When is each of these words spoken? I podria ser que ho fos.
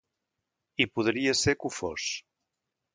I 0.85 0.89
podria 0.95 1.37
ser 1.43 1.57
que 1.61 1.71
ho 1.73 1.75
fos. 1.79 2.11